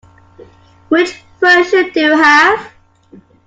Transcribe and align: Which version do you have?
Which 0.89 1.21
version 1.39 1.91
do 1.93 1.99
you 1.99 2.17
have? 2.17 2.71